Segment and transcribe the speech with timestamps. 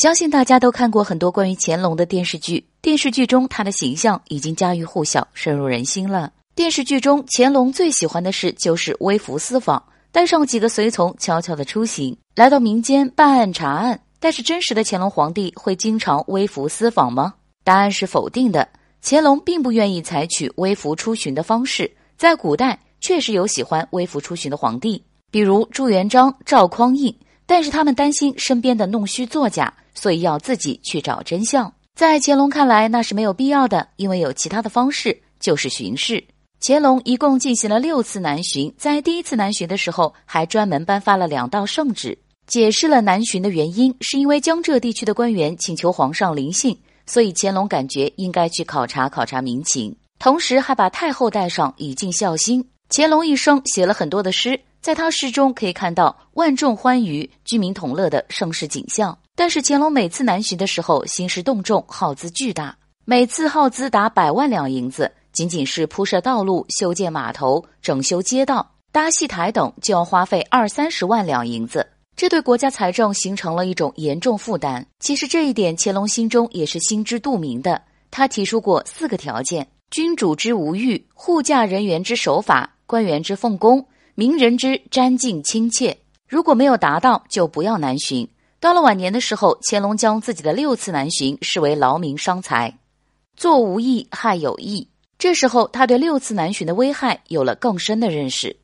[0.00, 6.32] 相信大家都看过很多关于乾隆的电视剧，电视剧中他的形象已经家喻户晓、深入人心了。
[6.54, 14.00] 电视剧中乾隆最喜欢的事就是微服私访，带上几个随从，悄悄的出行，来到民间办案查案。
[14.18, 17.34] 但是真实的乾隆皇帝会经常微服私访吗？
[17.62, 18.66] 答案是否定的。
[19.02, 27.14] 乾隆并不愿意采取微服出巡的方式，在古代确实有喜欢微服出巡的皇帝，比如朱元璋、赵匡胤。
[27.44, 31.70] 但是他们担心身边的弄虚作假，所以要自己去找真相。
[31.94, 36.24] 在乾隆看来，那是没有必要的，因为有其他的方式，就是巡视。
[36.62, 52.66] 乾隆一共进行了六次南巡，在第一次南巡的时候，还专门颁发了两道圣旨，解释了南巡的原因，是因为江浙地区的官员请求皇上临幸，所以乾隆感觉应该去考察考察民情，同时还把太后带上，以尽孝心。
[52.88, 54.58] 乾隆一生写了很多的诗。
[54.80, 59.16] 在他诗中可以看到万众欢愉、居民同乐的盛世景象。
[59.34, 65.10] 但是乾隆每次南巡的时候，兴师动众，耗资巨大，每次耗资达百万两银子。
[65.32, 74.84] 仅仅是铺设道路、修建码头、整修街道、搭戏台等，就要花费二三十万两银子，这对国家财政形成了一种严重负担。
[74.98, 77.80] 其实这一点，乾隆心中也是心知肚明的。
[78.10, 83.86] 他提出过四个条件：君主之无欲，护驾人员之守法，官员之奉公。
[84.20, 85.96] 名人之瞻敬亲切，
[86.28, 88.28] 如果没有达到，就不要南巡。
[88.60, 92.76] 到了晚年的时候，乾隆将自己的六次南巡视为劳民伤财，
[93.34, 94.86] 做无益害有益。
[95.18, 98.58] 这时候，他对六次南巡的危害有了更深的认识。